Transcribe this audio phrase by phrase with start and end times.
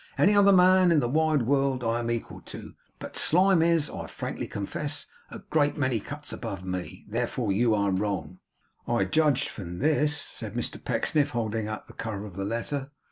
[0.17, 4.07] Any other man in the wide world, I am equal to; but Slyme is, I
[4.07, 7.05] frankly confess, a great many cuts above me.
[7.07, 8.39] Therefore you are wrong.'
[8.87, 12.89] 'I judged from this,' said Mr Pecksniff, holding out the cover of the letter.